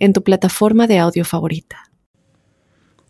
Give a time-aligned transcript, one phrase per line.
[0.00, 1.90] en tu plataforma de audio favorita.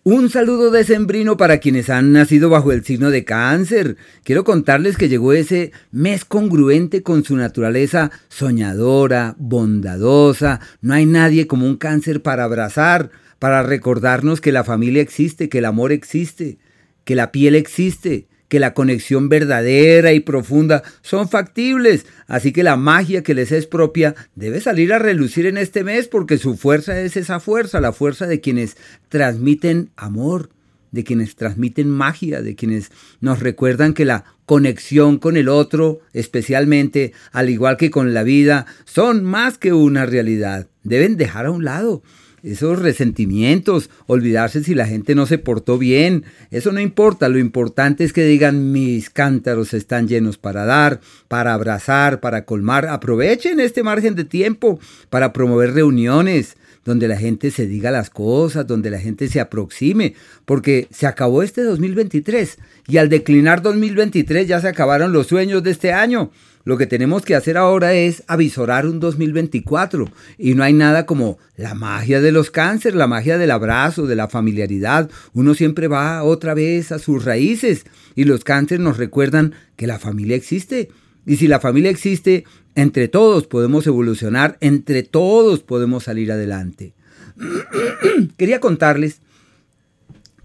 [0.02, 3.96] Un saludo decembrino para quienes han nacido bajo el signo de cáncer.
[4.24, 10.60] Quiero contarles que llegó ese mes congruente con su naturaleza soñadora, bondadosa.
[10.80, 15.58] No hay nadie como un cáncer para abrazar, para recordarnos que la familia existe, que
[15.58, 16.58] el amor existe,
[17.04, 22.76] que la piel existe, que la conexión verdadera y profunda son factibles, así que la
[22.76, 27.00] magia que les es propia debe salir a relucir en este mes porque su fuerza
[27.00, 28.76] es esa fuerza, la fuerza de quienes
[29.08, 30.50] transmiten amor,
[30.90, 37.12] de quienes transmiten magia, de quienes nos recuerdan que la conexión con el otro, especialmente,
[37.30, 40.66] al igual que con la vida, son más que una realidad.
[40.82, 42.02] Deben dejar a un lado
[42.42, 48.04] esos resentimientos, olvidarse si la gente no se portó bien, eso no importa, lo importante
[48.04, 53.82] es que digan mis cántaros están llenos para dar, para abrazar, para colmar, aprovechen este
[53.82, 58.98] margen de tiempo para promover reuniones donde la gente se diga las cosas, donde la
[58.98, 65.12] gente se aproxime, porque se acabó este 2023 y al declinar 2023 ya se acabaron
[65.12, 66.30] los sueños de este año.
[66.64, 71.38] Lo que tenemos que hacer ahora es avisorar un 2024 y no hay nada como
[71.56, 75.10] la magia de los cánceres, la magia del abrazo, de la familiaridad.
[75.32, 79.98] Uno siempre va otra vez a sus raíces y los cánceres nos recuerdan que la
[79.98, 80.90] familia existe.
[81.24, 82.44] Y si la familia existe,
[82.74, 86.92] entre todos podemos evolucionar, entre todos podemos salir adelante.
[88.36, 89.20] Quería contarles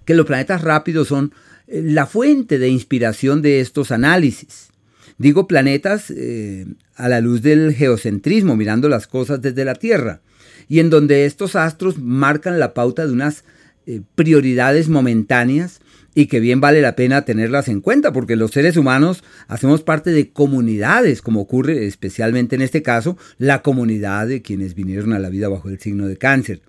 [0.06, 1.34] que los planetas rápidos son
[1.68, 4.70] eh, la fuente de inspiración de estos análisis.
[5.18, 6.66] Digo planetas eh,
[6.96, 10.22] a la luz del geocentrismo, mirando las cosas desde la Tierra,
[10.68, 13.44] y en donde estos astros marcan la pauta de unas
[13.88, 15.80] eh, prioridades momentáneas
[16.16, 20.12] y que bien vale la pena tenerlas en cuenta, porque los seres humanos hacemos parte
[20.12, 25.30] de comunidades, como ocurre especialmente en este caso, la comunidad de quienes vinieron a la
[25.30, 26.62] vida bajo el signo de cáncer.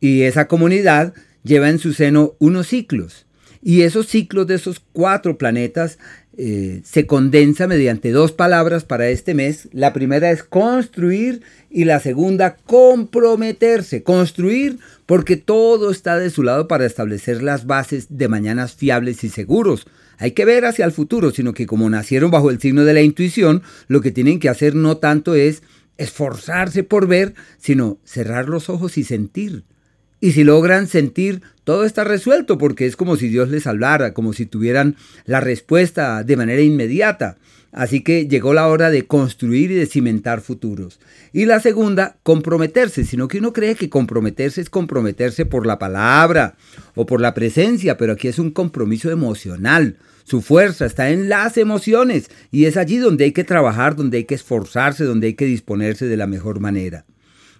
[0.00, 3.26] Y esa comunidad lleva en su seno unos ciclos.
[3.62, 5.98] Y esos ciclos de esos cuatro planetas
[6.36, 9.68] eh, se condensa mediante dos palabras para este mes.
[9.72, 14.02] La primera es construir y la segunda comprometerse.
[14.02, 19.28] Construir porque todo está de su lado para establecer las bases de mañanas fiables y
[19.28, 19.86] seguros.
[20.18, 23.02] Hay que ver hacia el futuro, sino que como nacieron bajo el signo de la
[23.02, 25.62] intuición, lo que tienen que hacer no tanto es
[25.98, 29.64] esforzarse por ver, sino cerrar los ojos y sentir.
[30.20, 34.32] Y si logran sentir, todo está resuelto porque es como si Dios les hablara, como
[34.32, 37.36] si tuvieran la respuesta de manera inmediata.
[37.74, 41.00] Así que llegó la hora de construir y de cimentar futuros.
[41.32, 46.54] Y la segunda, comprometerse, sino que uno cree que comprometerse es comprometerse por la palabra
[46.94, 49.96] o por la presencia, pero aquí es un compromiso emocional.
[50.22, 54.24] Su fuerza está en las emociones y es allí donde hay que trabajar, donde hay
[54.24, 57.04] que esforzarse, donde hay que disponerse de la mejor manera.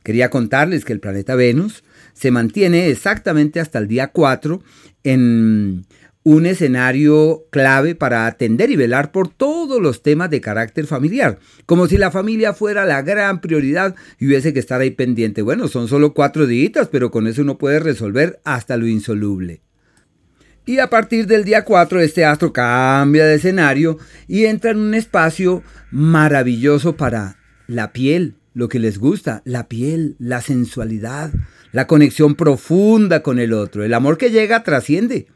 [0.04, 1.82] Quería contarles que el planeta Venus
[2.14, 4.62] se mantiene exactamente hasta el día 4
[5.02, 5.84] en
[6.22, 11.86] un escenario clave para atender y velar por todos los temas de carácter familiar, como
[11.86, 15.42] si la familia fuera la gran prioridad y hubiese que estar ahí pendiente.
[15.42, 19.60] Bueno, son solo cuatro días, pero con eso uno puede resolver hasta lo insoluble.
[20.64, 24.94] Y a partir del día 4 este astro cambia de escenario y entra en un
[24.94, 27.36] espacio maravilloso para
[27.66, 31.32] la piel, lo que les gusta, la piel, la sensualidad,
[31.72, 33.84] la conexión profunda con el otro.
[33.84, 35.26] El amor que llega trasciende.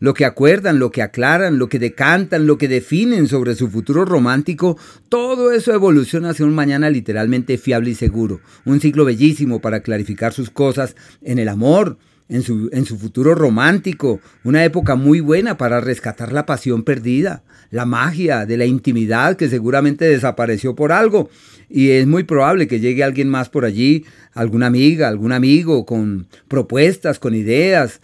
[0.00, 4.04] Lo que acuerdan, lo que aclaran, lo que decantan, lo que definen sobre su futuro
[4.04, 4.76] romántico,
[5.08, 8.40] todo eso evoluciona hacia un mañana literalmente fiable y seguro.
[8.64, 11.98] Un ciclo bellísimo para clarificar sus cosas en el amor,
[12.32, 17.42] en su, en su futuro romántico, una época muy buena para rescatar la pasión perdida,
[17.70, 21.28] la magia de la intimidad que seguramente desapareció por algo.
[21.68, 26.26] Y es muy probable que llegue alguien más por allí, alguna amiga, algún amigo, con
[26.48, 28.00] propuestas, con ideas.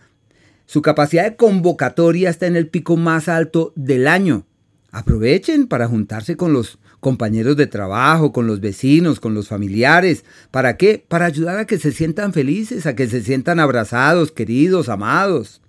[0.66, 4.44] Su capacidad de convocatoria está en el pico más alto del año.
[4.90, 6.78] Aprovechen para juntarse con los
[7.08, 10.26] compañeros de trabajo, con los vecinos, con los familiares.
[10.50, 11.02] ¿Para qué?
[11.08, 15.62] Para ayudar a que se sientan felices, a que se sientan abrazados, queridos, amados.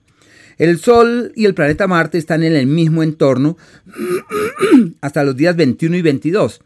[0.57, 3.55] El Sol y el planeta Marte están en el mismo entorno
[4.99, 6.59] hasta los días 21 y 22.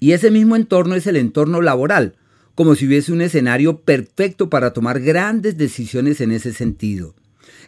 [0.00, 2.14] Y ese mismo entorno es el entorno laboral,
[2.54, 7.14] como si hubiese un escenario perfecto para tomar grandes decisiones en ese sentido.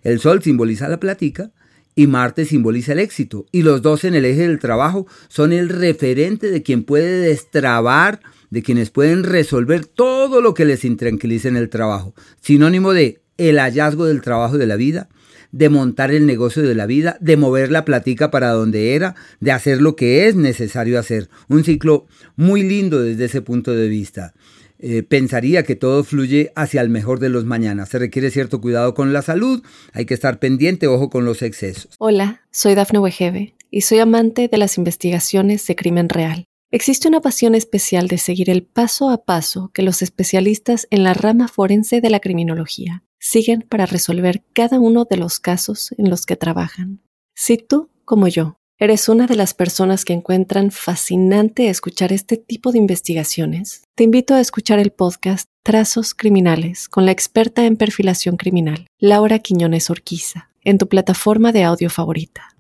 [0.03, 1.51] El Sol simboliza la plática
[1.95, 5.69] y Marte simboliza el éxito, y los dos en el eje del trabajo son el
[5.69, 8.21] referente de quien puede destrabar,
[8.51, 13.59] de quienes pueden resolver todo lo que les intranquilice en el trabajo, sinónimo de el
[13.59, 15.09] hallazgo del trabajo de la vida,
[15.55, 19.53] de montar el negocio de la vida, de mover la platica para donde era, de
[19.53, 21.29] hacer lo que es necesario hacer.
[21.49, 24.35] Un ciclo muy lindo desde ese punto de vista.
[24.79, 27.89] Eh, pensaría que todo fluye hacia el mejor de los mañanas.
[27.89, 29.63] Se requiere cierto cuidado con la salud,
[29.93, 31.95] hay que estar pendiente, ojo con los excesos.
[31.99, 36.45] Hola, soy Dafne Wegebe y soy amante de las investigaciones de crimen real.
[36.71, 41.15] Existe una pasión especial de seguir el paso a paso que los especialistas en la
[41.15, 46.27] rama forense de la criminología siguen para resolver cada uno de los casos en los
[46.27, 47.01] que trabajan.
[47.35, 52.73] Si tú, como yo, eres una de las personas que encuentran fascinante escuchar este tipo
[52.73, 58.37] de investigaciones, te invito a escuchar el podcast Trazos Criminales con la experta en perfilación
[58.37, 62.57] criminal, Laura Quiñones Orquiza, en tu plataforma de audio favorita.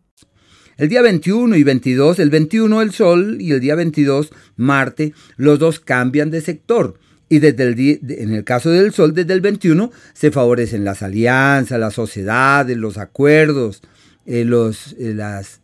[0.77, 5.59] El día 21 y 22, el 21 el Sol y el día 22 Marte, los
[5.59, 6.99] dos cambian de sector.
[7.29, 7.79] Y desde el
[8.09, 12.99] en el caso del Sol, desde el 21 se favorecen las alianzas, las sociedades, los
[12.99, 13.83] acuerdos,
[14.27, 15.61] eh, los, eh, las,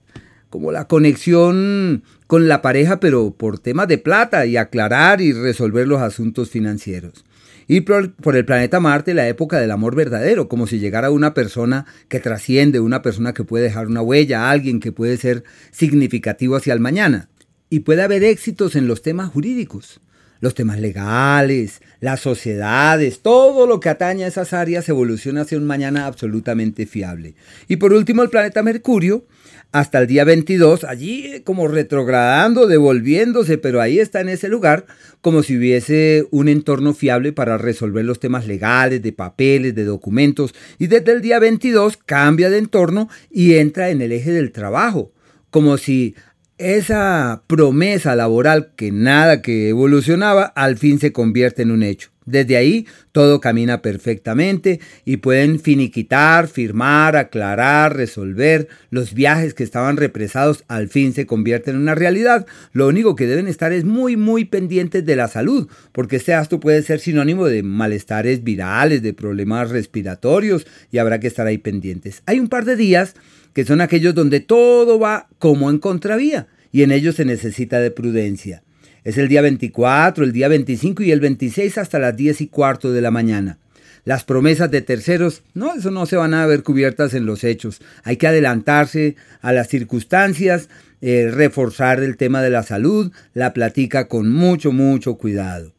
[0.50, 5.88] como la conexión con la pareja, pero por temas de plata y aclarar y resolver
[5.88, 7.24] los asuntos financieros.
[7.68, 11.34] Y por, por, el planeta Marte, la época del amor verdadero, como si llegara una
[11.34, 16.56] persona que trasciende, una persona que puede dejar una huella, alguien que puede ser significativo
[16.56, 17.28] hacia el mañana.
[17.70, 20.00] Y puede haber éxitos en los temas jurídicos
[20.40, 25.66] los temas legales, las sociedades, todo lo que atañe a esas áreas evoluciona hacia un
[25.66, 27.34] mañana absolutamente fiable.
[27.68, 29.26] Y por último, el planeta Mercurio,
[29.72, 34.86] hasta el día 22, allí eh, como retrogradando, devolviéndose, pero ahí está en ese lugar,
[35.20, 40.54] como si hubiese un entorno fiable para resolver los temas legales, de papeles, de documentos,
[40.78, 45.12] y desde el día 22 cambia de entorno y entra en el eje del trabajo,
[45.50, 46.14] como si
[46.60, 52.10] esa promesa laboral que nada que evolucionaba al fin se convierte en un hecho.
[52.26, 58.68] Desde ahí todo camina perfectamente y pueden finiquitar, firmar, aclarar, resolver.
[58.90, 62.46] Los viajes que estaban represados al fin se convierten en una realidad.
[62.72, 66.60] Lo único que deben estar es muy muy pendientes de la salud, porque este astro
[66.60, 72.22] puede ser sinónimo de malestares virales, de problemas respiratorios y habrá que estar ahí pendientes.
[72.26, 73.14] Hay un par de días
[73.52, 77.90] que son aquellos donde todo va como en contravía y en ellos se necesita de
[77.90, 78.62] prudencia.
[79.04, 82.92] Es el día 24, el día 25 y el 26 hasta las 10 y cuarto
[82.92, 83.58] de la mañana.
[84.04, 87.80] Las promesas de terceros, no, eso no se van a ver cubiertas en los hechos.
[88.02, 90.68] Hay que adelantarse a las circunstancias,
[91.02, 95.72] eh, reforzar el tema de la salud, la platica con mucho, mucho cuidado.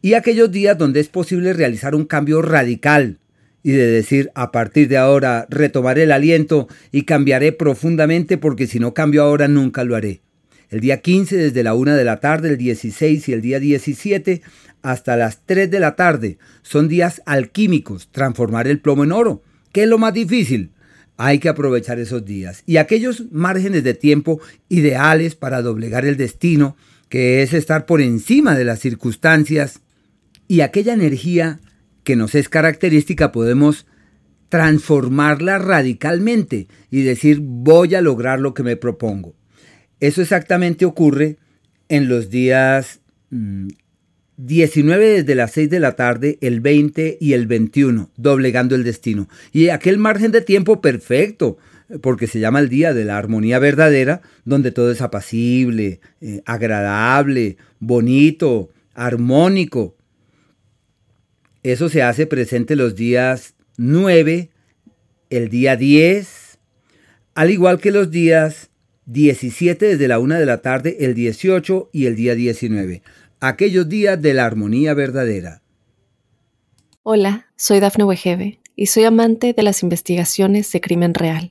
[0.00, 3.18] Y aquellos días donde es posible realizar un cambio radical,
[3.62, 8.78] y de decir a partir de ahora retomaré el aliento y cambiaré profundamente porque si
[8.78, 10.22] no cambio ahora nunca lo haré.
[10.70, 14.42] El día 15 desde la 1 de la tarde, el 16 y el día 17
[14.82, 19.42] hasta las 3 de la tarde son días alquímicos, transformar el plomo en oro.
[19.72, 20.72] ¿Qué es lo más difícil?
[21.16, 26.76] Hay que aprovechar esos días y aquellos márgenes de tiempo ideales para doblegar el destino,
[27.08, 29.80] que es estar por encima de las circunstancias
[30.46, 31.60] y aquella energía
[32.08, 33.84] que nos es característica podemos
[34.48, 39.34] transformarla radicalmente y decir voy a lograr lo que me propongo.
[40.00, 41.36] Eso exactamente ocurre
[41.90, 47.46] en los días 19 mm, desde las 6 de la tarde, el 20 y el
[47.46, 49.28] 21, doblegando el destino.
[49.52, 51.58] Y aquel margen de tiempo perfecto,
[52.00, 57.58] porque se llama el día de la armonía verdadera, donde todo es apacible, eh, agradable,
[57.80, 59.97] bonito, armónico,
[61.62, 64.50] eso se hace presente los días 9,
[65.30, 66.58] el día 10,
[67.34, 68.70] al igual que los días
[69.06, 73.02] 17 desde la 1 de la tarde, el 18 y el día 19,
[73.40, 75.62] aquellos días de la armonía verdadera.
[77.02, 81.50] Hola, soy Dafne Wegebe y soy amante de las investigaciones de crimen real.